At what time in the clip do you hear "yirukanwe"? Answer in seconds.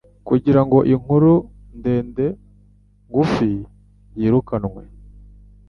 4.19-4.83